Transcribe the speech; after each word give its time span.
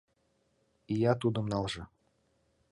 Ия 0.95 1.13
тудым 1.21 1.45
налже! 1.51 1.83